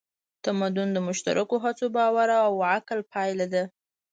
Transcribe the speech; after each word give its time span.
تمدن 0.45 0.87
د 0.93 0.97
مشترکو 1.07 1.55
هڅو، 1.63 1.85
باور 1.95 2.29
او 2.45 2.53
عقل 2.73 2.99
پایله 3.13 3.45
ده. 3.53 3.63